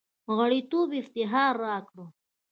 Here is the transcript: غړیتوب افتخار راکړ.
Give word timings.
غړیتوب 0.37 0.89
افتخار 1.01 1.53
راکړ. 1.65 1.97